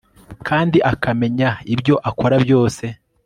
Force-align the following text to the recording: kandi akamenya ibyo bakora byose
kandi 0.47 0.77
akamenya 0.91 1.49
ibyo 1.73 1.95
bakora 2.03 2.35
byose 2.45 2.85